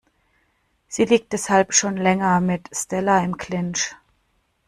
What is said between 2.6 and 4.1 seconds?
Stella im Clinch.